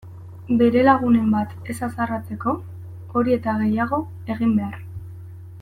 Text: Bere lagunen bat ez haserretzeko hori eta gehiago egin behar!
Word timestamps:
Bere 0.61 0.85
lagunen 0.87 1.27
bat 1.35 1.53
ez 1.73 1.75
haserretzeko 1.87 2.55
hori 3.19 3.39
eta 3.39 3.57
gehiago 3.63 4.03
egin 4.37 4.61
behar! 4.63 4.85